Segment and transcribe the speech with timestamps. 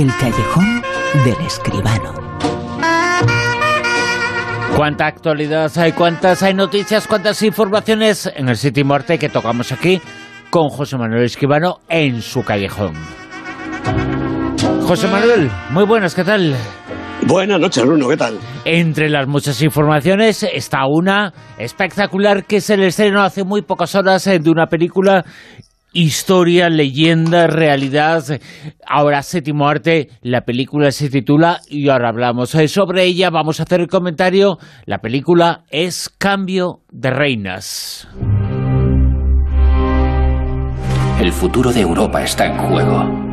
[0.00, 0.82] El callejón
[1.26, 2.14] del escribano.
[4.74, 10.00] Cuánta actualidad hay, cuántas hay noticias, cuántas informaciones en el sitio Muerte que tocamos aquí
[10.48, 12.94] con José Manuel Escribano en su callejón.
[14.86, 16.56] José Manuel, muy buenas, ¿qué tal?
[17.26, 18.38] Buenas noches, Bruno, ¿qué tal?
[18.64, 24.26] Entre las muchas informaciones está una espectacular que es el estreno hace muy pocas horas
[24.28, 25.26] eh, de una película
[25.92, 28.24] historia, leyenda, realidad.
[28.86, 33.30] Ahora séptimo arte, la película se titula y ahora hablamos sobre ella.
[33.30, 34.58] Vamos a hacer el comentario.
[34.86, 38.08] La película es Cambio de Reinas.
[41.20, 43.30] El futuro de Europa está en juego.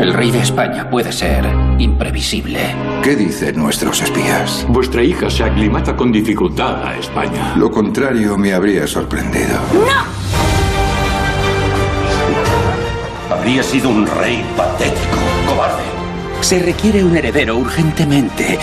[0.00, 1.44] El rey de España puede ser
[1.78, 2.58] imprevisible.
[3.02, 4.66] ¿Qué dicen nuestros espías?
[4.68, 7.54] Vuestra hija se aclimata con dificultad a España.
[7.56, 9.58] Lo contrario me habría sorprendido.
[9.72, 10.35] ¡No!
[13.30, 15.82] Habría sido un rey patético, cobarde.
[16.42, 18.56] Se requiere un heredero urgentemente.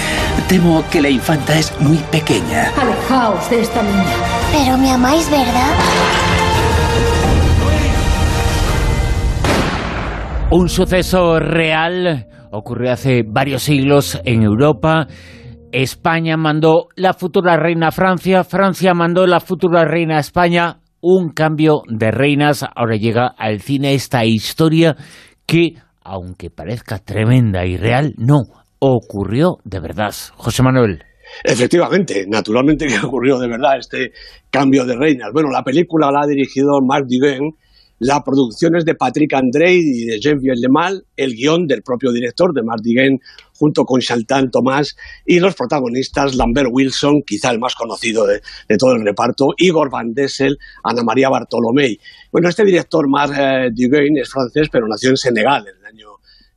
[0.47, 2.71] Temo que la infanta es muy pequeña.
[2.79, 4.15] Alejaos de esta niña.
[4.53, 5.73] Pero me amáis, ¿verdad?
[10.51, 15.07] Un suceso real ocurrió hace varios siglos en Europa.
[15.73, 20.77] España mandó la futura reina a Francia, Francia mandó la futura reina a España.
[21.05, 22.63] Un cambio de reinas.
[22.63, 24.95] Ahora llega al cine esta historia
[25.45, 28.43] que, aunque parezca tremenda y real, no
[28.79, 30.13] ocurrió de verdad.
[30.37, 31.03] José Manuel.
[31.43, 34.13] Efectivamente, naturalmente que ocurrió de verdad este
[34.49, 35.27] cambio de reinas.
[35.33, 37.51] Bueno, la película la ha dirigido Marc Duguin,
[37.99, 42.53] la producción es de Patrick André y de Jean-Pierre Lemal, el guion del propio director,
[42.53, 43.21] de Martiguen,
[43.53, 48.41] junto con Chantal Tomás, y los protagonistas Lambert Wilson, quizá el más conocido de,
[48.77, 51.97] todo el reparto, Igor Van Dessel, Ana María Bartolomé.
[52.31, 56.07] Bueno, este director, Marc eh, Duguin, es francés, pero nació en Senegal en el año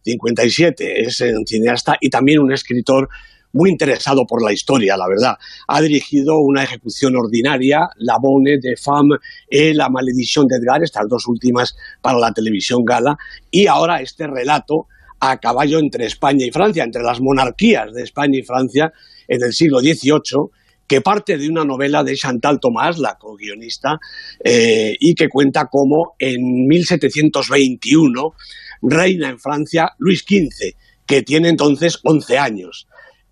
[0.03, 1.03] 57.
[1.03, 3.09] Es un cineasta y también un escritor
[3.57, 5.35] muy interesado por la historia, la verdad.
[5.67, 9.17] Ha dirigido una ejecución ordinaria, La Bonne de Femme
[9.51, 13.17] y La Maledición de Edgar, estas dos últimas para la televisión gala,
[13.51, 14.87] y ahora este relato
[15.21, 18.93] a caballo entre España y Francia, entre las monarquías de España y Francia
[19.27, 20.51] en el siglo XVIII,
[20.87, 23.99] que parte de una novela de Chantal Tomás, la co-guionista,
[24.45, 28.35] eh, y que cuenta cómo en 1721
[28.83, 30.77] reina en Francia Luis XV,
[31.07, 32.87] que tiene entonces 11 años.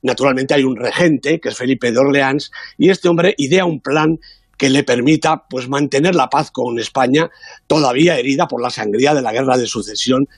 [0.04, 4.18] Naturalmente hay un regente, que es Felipe de Orleans, y este hombre idea un plan
[4.58, 7.30] que le permita pues, mantener la paz con España,
[7.66, 10.28] todavía herida por la sangría de la guerra de sucesión,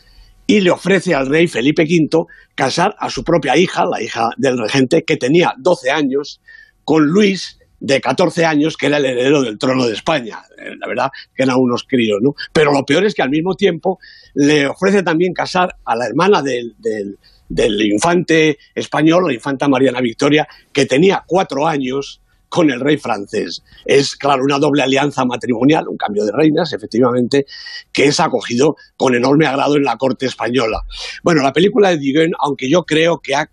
[0.47, 4.56] y le ofrece al rey Felipe V casar a su propia hija, la hija del
[4.56, 6.41] regente, que tenía 12 años,
[6.84, 10.38] con Luis, de 14 años, que era el heredero del trono de España.
[10.59, 12.34] Eh, la verdad que eran unos críos, ¿no?
[12.53, 13.99] Pero lo peor es que al mismo tiempo
[14.34, 17.19] le ofrece también casar a la hermana del del
[17.49, 23.62] infante español, la infanta Mariana Victoria, que tenía cuatro años con el rey francés.
[23.84, 27.47] Es, claro, una doble alianza matrimonial, un cambio de reinas, efectivamente,
[27.93, 30.81] que es acogido con enorme agrado en la corte española.
[31.23, 33.51] Bueno, la película de Diguen, aunque yo creo que ha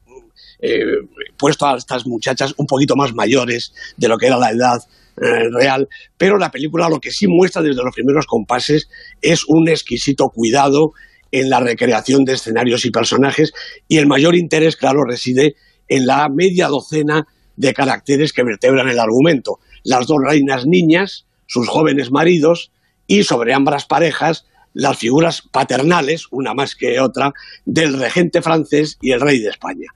[0.60, 0.84] eh,
[1.38, 4.82] puesto a estas muchachas un poquito más mayores de lo que era la edad
[5.22, 8.88] eh, real, pero la película lo que sí muestra desde los primeros compases
[9.22, 10.94] es un exquisito cuidado
[11.34, 13.54] en la recreación de escenarios y personajes
[13.88, 15.56] y el mayor interés, claro, reside
[15.90, 19.60] en la media docena de caracteres que vertebran el argumento.
[19.84, 22.72] Las dos reinas niñas, sus jóvenes maridos
[23.08, 24.46] y sobre ambas parejas
[24.76, 27.32] las figuras paternales, una más que otra,
[27.66, 29.88] del regente francés y el rey de España.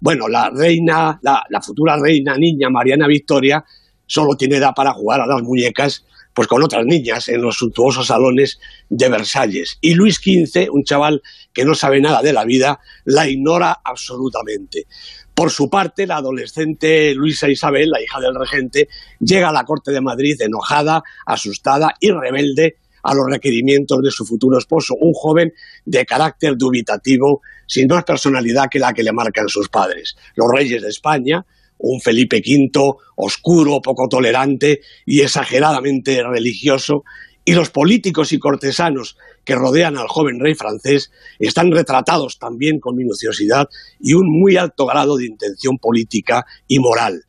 [0.00, 3.64] Bueno, la reina, la, la futura reina niña Mariana Victoria
[4.06, 6.04] solo tiene edad para jugar a las muñecas
[6.36, 8.58] pues con otras niñas en los suntuosos salones
[8.90, 9.78] de Versalles.
[9.80, 14.84] Y Luis XV, un chaval que no sabe nada de la vida, la ignora absolutamente.
[15.34, 19.92] Por su parte, la adolescente Luisa Isabel, la hija del regente, llega a la corte
[19.92, 25.54] de Madrid enojada, asustada y rebelde a los requerimientos de su futuro esposo, un joven
[25.86, 30.16] de carácter dubitativo, sin más personalidad que la que le marcan sus padres.
[30.34, 31.46] Los reyes de España,
[31.78, 32.70] un Felipe V
[33.16, 37.04] oscuro, poco tolerante y exageradamente religioso,
[37.44, 42.96] y los políticos y cortesanos que rodean al joven rey francés están retratados también con
[42.96, 43.68] minuciosidad
[44.00, 47.22] y un muy alto grado de intención política y moral.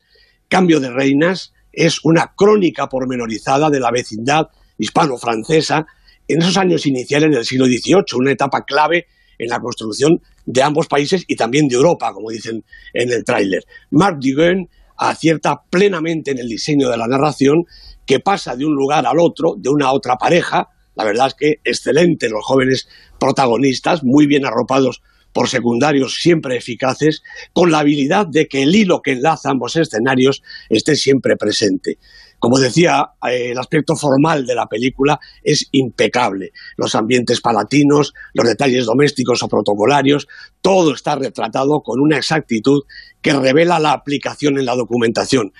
[0.48, 4.48] Cambio de reinas es una crónica pormenorizada de la vecindad
[4.78, 5.86] hispano-francesa
[6.26, 9.06] en esos años iniciales del siglo XVIII, una etapa clave
[9.38, 13.64] en la construcción de ambos países y también de Europa, como dicen en el tráiler.
[13.90, 17.64] Marc Duguin acierta plenamente en el diseño de la narración
[18.04, 20.68] que pasa de un lugar al otro, de una a otra pareja.
[20.96, 22.88] La verdad es que excelente los jóvenes
[23.20, 25.02] protagonistas, muy bien arropados
[25.32, 30.42] por secundarios siempre eficaces, con la habilidad de que el hilo que enlaza ambos escenarios
[30.68, 31.98] esté siempre presente.
[32.38, 36.52] Como decía, eh, el aspecto formal de la película es impecable.
[36.76, 40.28] Los ambientes palatinos, los detalles domésticos o protocolarios,
[40.60, 42.82] todo está retratado con una exactitud
[43.20, 45.52] que revela la aplicación en la documentación.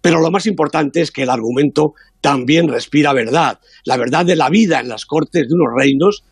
[0.00, 4.50] Pero lo más importante es que el argumento también respira verdad, la verdad de la
[4.50, 6.24] vida en las cortes de unos reinos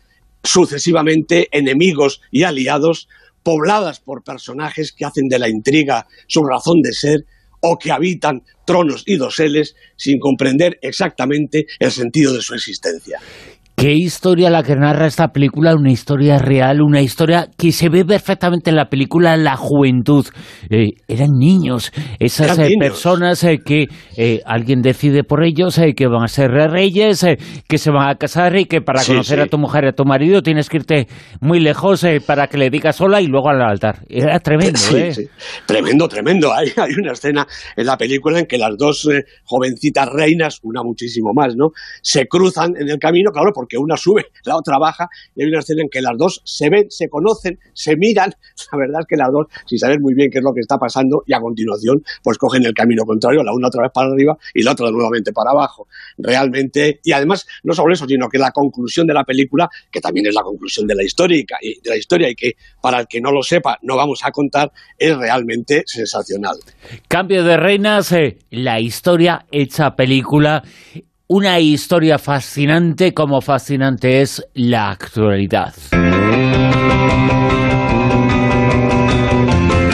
[0.43, 3.09] sucesivamente enemigos y aliados,
[3.43, 7.25] pobladas por personajes que hacen de la intriga su razón de ser
[7.61, 13.19] o que habitan tronos y doseles sin comprender exactamente el sentido de su existencia.
[13.79, 15.73] ¿Qué historia la que narra esta película?
[15.73, 20.25] Una historia real, una historia que se ve perfectamente en la película La Juventud.
[20.69, 23.87] Eh, eran niños, esas eh, personas eh, que
[24.45, 27.25] alguien decide por ellos que van a ser reyes,
[27.69, 30.03] que se van a casar y que para conocer a tu mujer y a tu
[30.03, 31.07] marido tienes que irte
[31.39, 33.99] muy lejos para que le digas sola y luego al altar.
[34.09, 35.13] Era tremendo, ¿eh?
[35.65, 36.53] Tremendo, tremendo.
[36.59, 37.47] Hay, hay una escena
[37.77, 39.07] en la película en que las dos
[39.45, 41.69] jovencitas reinas, una muchísimo más, ¿no?
[42.01, 45.49] Se cruzan en el camino, claro, porque que una sube, la otra baja, y hay
[45.49, 48.31] una escena en que las dos se ven, se conocen, se miran,
[48.71, 50.77] la verdad es que las dos, sin saber muy bien qué es lo que está
[50.77, 54.37] pasando, y a continuación, pues cogen el camino contrario, la una otra vez para arriba
[54.53, 55.87] y la otra nuevamente para abajo.
[56.17, 60.27] Realmente, y además, no solo eso, sino que la conclusión de la película, que también
[60.27, 63.21] es la conclusión de la historia, y de la historia, y que para el que
[63.21, 66.57] no lo sepa, no vamos a contar, es realmente sensacional.
[67.07, 70.63] Cambio de reinas, eh, la historia hecha película
[71.31, 75.75] una historia fascinante como fascinante es la actualidad.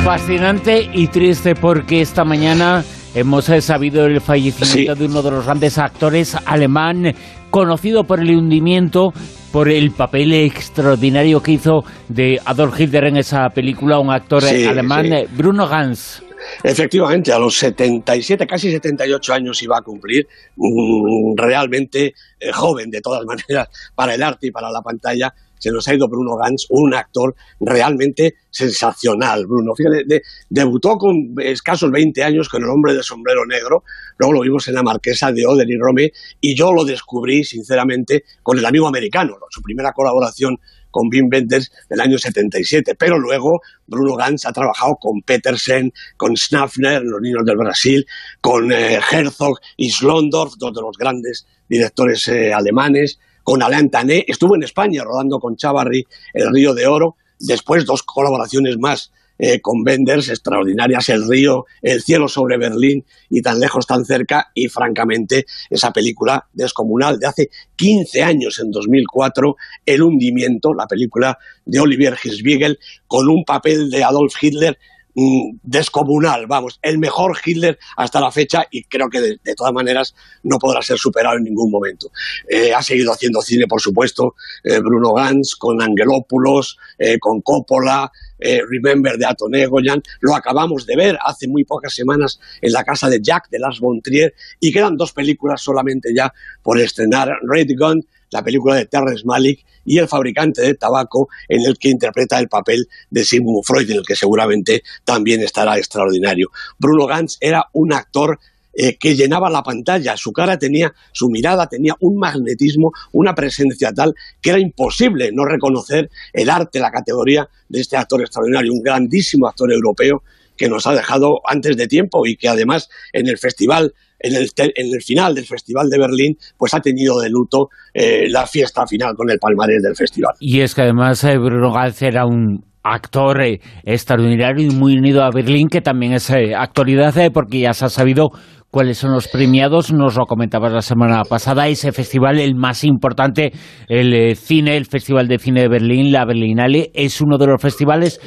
[0.06, 5.78] Fascinante y triste porque esta mañana hemos sabido el fallecimiento de uno de los grandes
[5.78, 7.14] actores alemán,
[7.50, 9.12] conocido por el hundimiento,
[9.52, 15.10] por el papel extraordinario que hizo de Adolf Hitler en esa película, un actor alemán,
[15.36, 16.24] Bruno Gans.
[16.64, 23.02] Efectivamente, a los 77, casi 78 años iba a cumplir, mm, realmente eh, joven de
[23.02, 26.68] todas maneras para el arte y para la pantalla, se nos ha ido Bruno Gans,
[26.70, 29.74] un actor realmente sensacional, Bruno.
[29.76, 33.84] Fíjate, debutó con escasos 20 años con El hombre de sombrero negro,
[34.18, 38.26] luego lo vimos en La marquesa de Oder y Rome, y yo lo descubrí, sinceramente,
[38.44, 40.60] con El amigo americano, su primera colaboración
[40.96, 42.96] con Wim Wenders del año 77.
[42.96, 48.06] Pero luego Bruno Gantz ha trabajado con Petersen, con Snafner, los niños del Brasil,
[48.40, 54.24] con eh, Herzog y Slondorf, dos de los grandes directores eh, alemanes, con Alain Tané.
[54.26, 57.18] Estuvo en España rodando con Chavarri El Río de Oro.
[57.40, 63.42] Después dos colaboraciones más eh, con Benders extraordinarias, El río, El cielo sobre Berlín y
[63.42, 69.56] tan lejos, tan cerca, y francamente esa película descomunal de hace 15 años, en 2004,
[69.86, 74.78] El hundimiento, la película de Olivier Hirschbiegel, con un papel de Adolf Hitler
[75.16, 80.16] mm, descomunal, vamos, el mejor Hitler hasta la fecha y creo que de, todas maneras
[80.44, 82.12] no podrá ser superado en ningún momento.
[82.48, 86.78] Eh, ha seguido haciendo cine, por supuesto, eh, Bruno Gans, con Angelopoulos,
[87.20, 92.40] con Coppola, eh, Remember de Aton Egoyan, lo acabamos de ver hace muy pocas semanas
[92.62, 96.34] en la casa de Jack de Lars von Trier y quedan dos películas solamente ya
[96.62, 101.62] por estrenar, Red Gun, la película de Terrence Malick y El fabricante de tabaco en
[101.62, 106.50] el que interpreta el papel de Sigmund Freud en el que seguramente también estará extraordinario.
[106.80, 108.40] Bruno Gantz era un actor
[108.78, 110.18] eh, que llenaba la pantalla.
[110.18, 115.46] Su cara tenía, su mirada tenía un magnetismo, una presencia tal que era imposible no
[115.46, 120.24] reconocer el arte, la categoría de este actor extraordinario, un grandísimo actor europeo
[120.58, 124.50] que nos ha dejado antes de tiempo y que además en el festival en el,
[124.58, 128.88] en el, final del Festival de Berlín, pues ha tenido de luto eh, la fiesta
[128.88, 130.34] final con el palmarés del festival.
[130.40, 133.42] Y es que además eh, Bruno Gálvez era un actor
[133.84, 138.30] extraordinario y muy unido a Berlín, que también es actualidad porque ya se ha sabido
[138.76, 139.94] cuáles son los premiados.
[139.94, 141.70] Nos lo comentabas la semana pasada.
[141.70, 143.54] Ese festival, el más importante,
[143.88, 147.62] el eh, cine, el Festival de Cine de Berlín, la Berlinale, es uno de los
[147.62, 148.20] festivales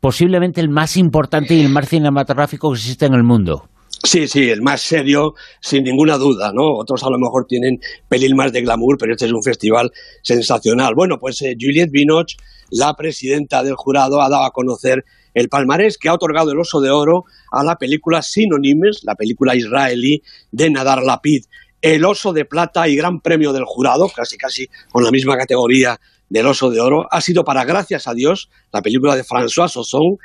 [0.00, 3.68] posiblemente el más importante y el más cinematográfico que existe en el mundo.
[4.02, 6.62] Sí, sí, el más serio, sin ninguna duda, ¿no?
[6.78, 9.90] Otros a lo mejor tienen pelín más de glamour, pero este es un festival
[10.22, 10.92] sensacional.
[10.94, 12.36] Bueno, pues eh, Juliette Binoche,
[12.70, 16.80] la presidenta del jurado, ha dado a conocer el palmarés que ha otorgado el Oso
[16.80, 20.22] de Oro a la película Sinonimes, la película israelí
[20.52, 21.44] de Nadar Lapid.
[21.82, 25.98] El Oso de Plata y Gran Premio del Jurado, casi casi con la misma categoría
[26.28, 30.18] del Oso de Oro, ha sido para Gracias a Dios, la película de François Ozon,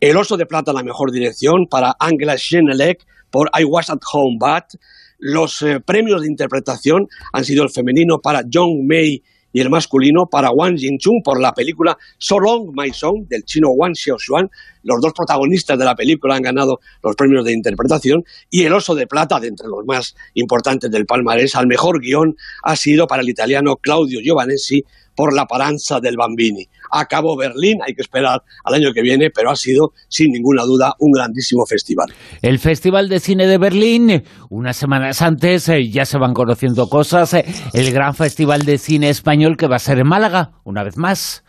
[0.00, 4.38] el Oso de Plata la mejor dirección para Angela Schenelec por I Was at Home
[4.38, 4.80] But,
[5.18, 9.22] los eh, premios de interpretación han sido el femenino para John May
[9.52, 13.70] y el masculino para Wang Jingchun por la película So Long My Song del chino
[13.70, 14.48] Wang Xiaoxuan.
[14.82, 18.94] Los dos protagonistas de la película han ganado los premios de interpretación y el Oso
[18.94, 23.22] de Plata, de entre los más importantes del palmarés, al mejor guion ha sido para
[23.22, 24.84] el italiano Claudio Giovanessi
[25.18, 26.68] por la paranza del Bambini.
[26.92, 30.94] Acabó Berlín, hay que esperar al año que viene, pero ha sido, sin ninguna duda,
[31.00, 32.06] un grandísimo festival.
[32.40, 37.34] El Festival de Cine de Berlín, unas semanas antes eh, ya se van conociendo cosas,
[37.34, 37.44] eh,
[37.74, 41.42] el gran Festival de Cine Español que va a ser en Málaga, una vez más.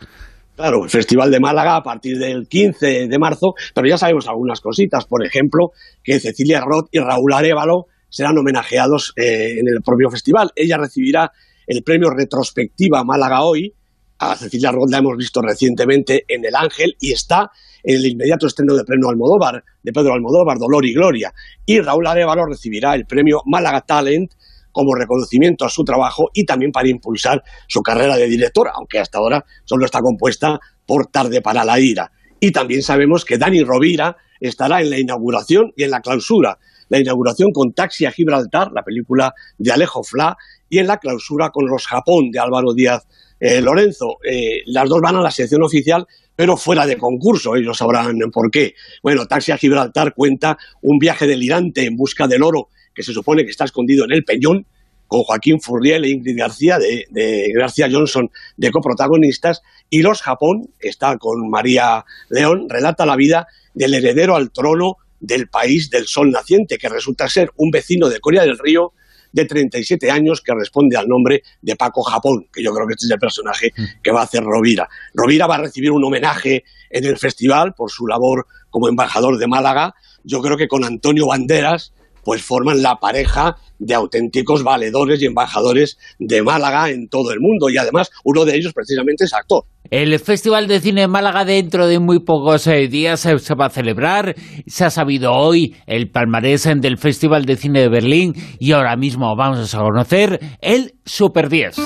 [0.55, 4.61] Claro, el Festival de Málaga a partir del 15 de marzo, pero ya sabemos algunas
[4.61, 5.73] cositas, por ejemplo,
[6.03, 10.49] que Cecilia Roth y Raúl Arevalo serán homenajeados eh, en el propio festival.
[10.55, 11.31] Ella recibirá
[11.69, 13.71] el premio Retrospectiva Málaga Hoy.
[14.17, 17.51] A Cecilia Roth la hemos visto recientemente en El Ángel y está
[17.83, 21.31] en el inmediato estreno del premio Almodóvar, de Pedro Almodóvar, Dolor y Gloria.
[21.65, 24.33] Y Raúl Arevalo recibirá el premio Málaga Talent
[24.71, 29.19] como reconocimiento a su trabajo y también para impulsar su carrera de director, aunque hasta
[29.19, 32.11] ahora solo está compuesta por Tarde para la Ira.
[32.39, 36.57] Y también sabemos que Dani Rovira estará en la inauguración y en la clausura.
[36.89, 40.35] La inauguración con Taxi a Gibraltar, la película de Alejo Fla,
[40.69, 43.07] y en la clausura con Los Japón de Álvaro Díaz
[43.39, 44.17] eh, Lorenzo.
[44.23, 48.51] Eh, las dos van a la sección oficial, pero fuera de concurso, ellos sabrán por
[48.51, 48.73] qué.
[49.01, 53.45] Bueno, Taxi a Gibraltar cuenta un viaje delirante en busca del oro que se supone
[53.45, 54.65] que está escondido en el Peñón,
[55.07, 60.69] con Joaquín Furriel e Ingrid García de, de, García Johnson de coprotagonistas, y Los Japón,
[60.79, 66.29] está con María León, relata la vida del heredero al trono del país del sol
[66.29, 68.93] naciente, que resulta ser un vecino de Corea del Río
[69.31, 73.05] de 37 años que responde al nombre de Paco Japón, que yo creo que este
[73.05, 73.71] es el personaje
[74.03, 74.87] que va a hacer Rovira.
[75.13, 79.47] Rovira va a recibir un homenaje en el festival por su labor como embajador de
[79.47, 85.25] Málaga, yo creo que con Antonio Banderas, pues forman la pareja de auténticos valedores y
[85.25, 89.63] embajadores de Málaga en todo el mundo y además uno de ellos precisamente es actor.
[89.89, 93.67] El Festival de Cine de Málaga dentro de muy pocos eh, días eh, se va
[93.67, 94.35] a celebrar.
[94.67, 99.35] Se ha sabido hoy el palmarés del Festival de Cine de Berlín y ahora mismo
[99.35, 101.77] vamos a conocer el Super 10.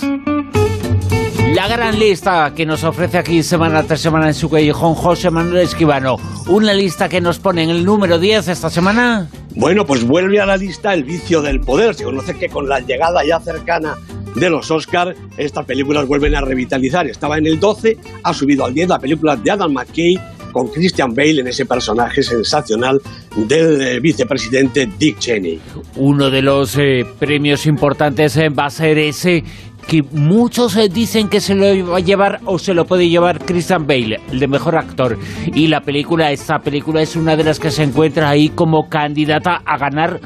[1.53, 5.61] La gran lista que nos ofrece aquí semana tras semana en su callejón José Manuel
[5.61, 6.17] Esquivano.
[6.47, 9.29] Una lista que nos pone en el número 10 esta semana.
[9.55, 11.93] Bueno, pues vuelve a la lista El vicio del poder.
[11.95, 13.95] Se conoce que con la llegada ya cercana
[14.35, 17.07] de los Oscars, estas películas vuelven a revitalizar.
[17.07, 20.19] Estaba en el 12, ha subido al 10 la película de Adam McKay
[20.51, 23.01] con Christian Bale en ese personaje sensacional
[23.35, 25.59] del eh, vicepresidente Dick Cheney.
[25.97, 29.43] Uno de los eh, premios importantes eh, va a ser ese
[29.87, 33.43] que muchos eh, dicen que se lo va a llevar o se lo puede llevar
[33.43, 35.17] Christian Bale, el de mejor actor.
[35.53, 39.61] Y la película, esta película es una de las que se encuentra ahí como candidata
[39.65, 40.19] a ganar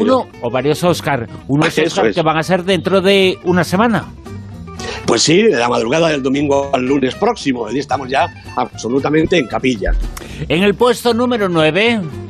[0.00, 1.30] uno o varios Oscars.
[1.48, 4.06] Unos Oscars que van a ser dentro de una semana.
[5.06, 7.70] Pues sí, de la madrugada del domingo al lunes próximo.
[7.70, 9.92] Y estamos ya absolutamente en capilla.
[10.48, 12.27] En el puesto número 9.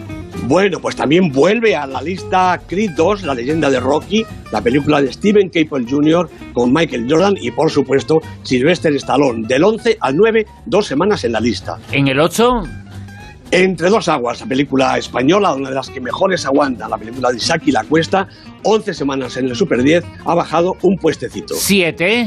[0.48, 5.02] Bueno, pues también vuelve a la lista Creed 2, la leyenda de Rocky, la película
[5.02, 6.26] de Steven Caple Jr.
[6.54, 9.46] con Michael Jordan y, por supuesto, Sylvester Stallone.
[9.46, 11.76] Del 11 al 9, dos semanas en la lista.
[11.92, 12.62] ¿En el 8?
[13.50, 17.36] Entre dos aguas, la película española, una de las que mejores aguanta, la película de
[17.36, 18.26] Isaac y la Cuesta,
[18.62, 21.56] 11 semanas en el Super 10, ha bajado un puestecito.
[21.56, 22.26] ¿Siete?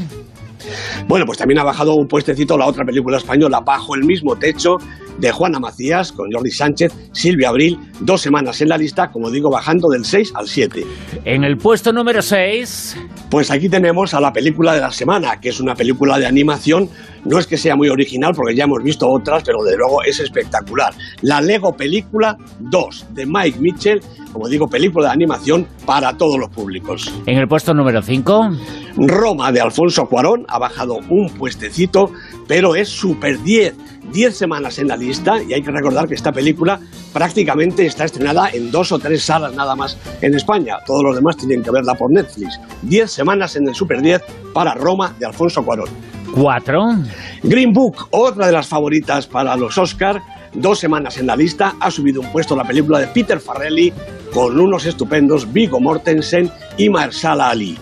[1.07, 4.77] Bueno, pues también ha bajado un puestecito la otra película española, Bajo el mismo techo,
[5.21, 9.49] de Juana Macías, con Jordi Sánchez, Silvia Abril, dos semanas en la lista, como digo,
[9.49, 10.83] bajando del 6 al 7.
[11.23, 12.97] En el puesto número 6...
[13.29, 16.89] Pues aquí tenemos a la película de la semana, que es una película de animación,
[17.25, 20.19] no es que sea muy original, porque ya hemos visto otras, pero de luego es
[20.19, 20.93] espectacular.
[21.21, 24.01] La Lego Película 2, de Mike Mitchell,
[24.31, 27.13] como digo, película de animación para todos los públicos.
[27.25, 28.49] En el puesto número 5...
[28.97, 32.11] Roma, de Alfonso Cuarón, ha bajado un puestecito,
[32.47, 33.73] pero es Super 10
[34.11, 36.79] 10 semanas en la lista y hay que recordar que esta película
[37.13, 40.77] prácticamente está estrenada en dos o tres salas nada más en España.
[40.85, 42.59] Todos los demás tienen que verla por Netflix.
[42.83, 44.21] 10 semanas en el Super 10
[44.53, 45.89] para Roma de Alfonso Cuarón.
[46.33, 46.95] 4.
[47.43, 50.21] Green Book, otra de las favoritas para los Oscar.
[50.53, 53.93] Dos semanas en la lista, ha subido un puesto la película de Peter Farrelly
[54.33, 57.77] con unos estupendos Vigo Mortensen y Marsala Ali.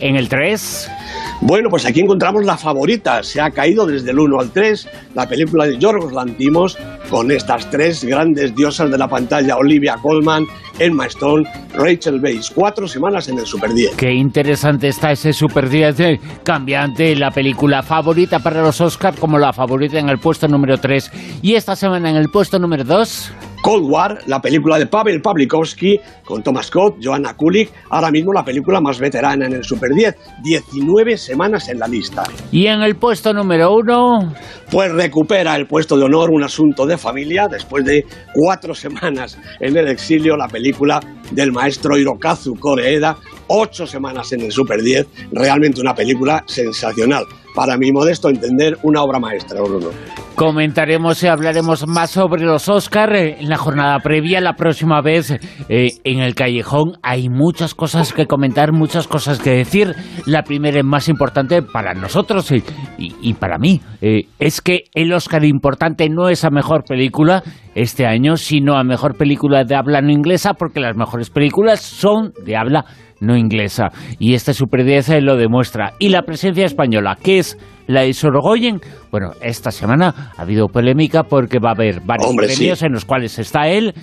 [0.00, 0.90] En el 3.
[1.46, 3.22] Bueno, pues aquí encontramos la favorita.
[3.22, 6.78] Se ha caído desde el 1 al 3 la película de Yorgos Lantimos
[7.10, 10.46] con estas tres grandes diosas de la pantalla, Olivia Colman,
[10.78, 12.50] Emma Stone, Rachel Weisz.
[12.50, 13.94] Cuatro semanas en el Super 10.
[13.94, 19.38] Qué interesante está ese Super 10 eh, cambiante, la película favorita para los Oscars como
[19.38, 21.40] la favorita en el puesto número 3.
[21.42, 23.32] Y esta semana en el puesto número 2...
[23.64, 28.44] Cold War, la película de Pavel Pawlikowski con Thomas Scott, Joanna Kulik, ahora mismo la
[28.44, 32.24] película más veterana en el Super 10, 19 semanas en la lista.
[32.52, 34.34] Y en el puesto número uno...
[34.70, 37.48] Pues recupera el puesto de honor un asunto de familia.
[37.48, 38.04] Después de
[38.34, 43.16] cuatro semanas en el exilio, la película del maestro Hirokazu Koreeda,
[43.46, 47.24] ocho semanas en el Super 10, realmente una película sensacional.
[47.54, 49.90] Para mi modesto entender, una obra maestra, Bruno.
[50.34, 54.40] Comentaremos y hablaremos más sobre los Oscar en la jornada previa.
[54.40, 55.30] La próxima vez
[55.68, 59.94] eh, en el callejón hay muchas cosas que comentar, muchas cosas que decir.
[60.26, 62.52] La primera y más importante para nosotros
[62.98, 67.44] y, para mí eh, es que el Oscar importante no es a mejor película
[67.74, 72.32] este año, sino a mejor película de habla no inglesa, porque las mejores películas son
[72.44, 72.84] de habla
[73.20, 73.90] no inglesa.
[74.18, 75.94] Y este Super 10 lo demuestra.
[75.98, 81.22] Y la presencia española, que es la de Sorogoyen, bueno, esta semana ha habido polémica
[81.22, 83.94] porque va a haber varios premios en los cuales está él,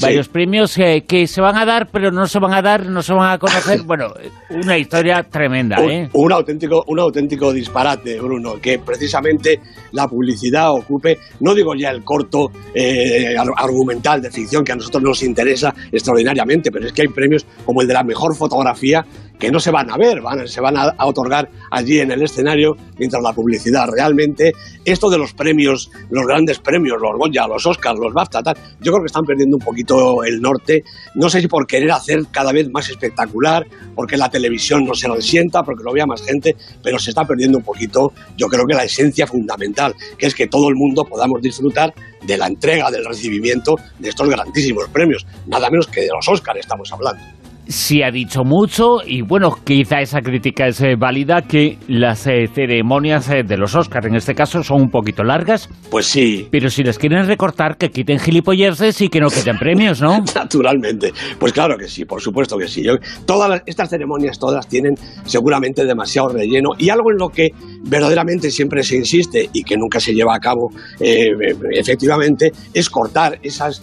[0.00, 3.02] varios premios eh, que se van a dar, pero no se van a dar, no
[3.02, 3.82] se van a conocer.
[3.92, 4.14] Bueno,
[4.50, 6.08] una historia tremenda, ¿eh?
[6.12, 9.60] Un, auténtico, un auténtico disparate, Bruno, que precisamente
[9.92, 15.02] la publicidad ocupe, no digo ya el corto eh, argumental de ficción que a nosotros
[15.02, 19.04] nos interesa extraordinariamente, pero es que hay premios como el de la mejor fotografía
[19.42, 23.20] que no se van a ver, se van a, otorgar allí en el escenario mientras
[23.20, 23.88] la publicidad.
[23.88, 24.52] Realmente,
[24.84, 28.92] esto de los premios, los grandes premios, los Goya, los Oscars, los BAFTA, tal, yo
[28.92, 30.84] creo que están perdiendo un poquito el norte.
[31.16, 35.08] No sé si por querer hacer cada vez más espectacular, porque la televisión no se
[35.08, 38.64] lo sienta, porque lo vea más gente, pero se está perdiendo un poquito, yo creo
[38.64, 41.92] que la esencia fundamental, que es que todo el mundo podamos disfrutar
[42.24, 46.60] de la entrega, del recibimiento de estos grandísimos premios, nada menos que de los Oscars
[46.60, 51.78] estamos hablando sí ha dicho mucho y bueno, quizá esa crítica es eh, válida que
[51.88, 55.68] las eh, ceremonias eh, de los Oscars en este caso son un poquito largas.
[55.90, 56.48] Pues sí.
[56.50, 60.24] Pero si les quieren recortar, que quiten gilipolleces y que no quiten premios, ¿no?
[60.34, 61.12] Naturalmente.
[61.38, 62.84] Pues claro que sí, por supuesto que sí.
[63.26, 67.50] todas estas ceremonias, todas tienen seguramente demasiado relleno y algo en lo que
[67.84, 73.82] verdaderamente siempre se insiste y que nunca se lleva a cabo efectivamente es cortar esas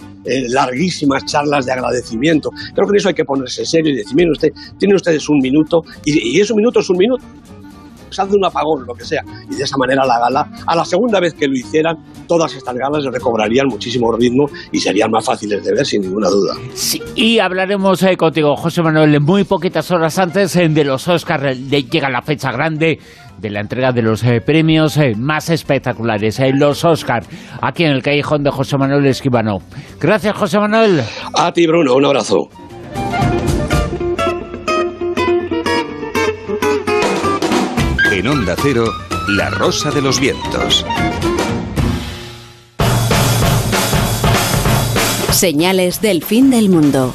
[0.49, 2.49] larguísimas charlas de agradecimiento.
[2.73, 5.37] Creo que en eso hay que ponerse serio y decir, miren usted, tienen ustedes un
[5.37, 7.23] minuto y, y es un minuto, es un minuto
[8.11, 9.21] se hace un apagón, lo que sea.
[9.49, 11.95] Y de esa manera la gala, a la segunda vez que lo hicieran,
[12.27, 16.55] todas estas galas recobrarían muchísimo ritmo y serían más fáciles de ver, sin ninguna duda.
[16.73, 21.57] Sí, y hablaremos eh, contigo, José Manuel, muy poquitas horas antes eh, de los Oscars.
[21.69, 22.99] llega la fecha grande
[23.37, 27.27] de la entrega de los eh, premios más espectaculares, los Oscars,
[27.61, 29.59] aquí en el callejón de José Manuel Esquivano.
[29.99, 31.01] Gracias, José Manuel.
[31.33, 32.49] A ti, Bruno, un abrazo.
[38.19, 38.83] En Onda Cero,
[39.29, 40.85] La Rosa de los Vientos.
[45.31, 47.07] Señales del fin del mundo.